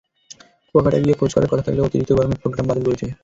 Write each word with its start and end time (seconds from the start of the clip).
কুয়াকাটা 0.69 0.97
গিয়ে 1.03 1.17
খোঁজ 1.19 1.31
করার 1.33 1.49
কথা 1.51 1.63
থাকলেও 1.65 1.87
অতিরিক্ত 1.87 2.11
গরমে 2.17 2.35
প্রোগ্রাম 2.41 2.65
বাতিল 2.67 2.83
করেছি। 2.87 3.07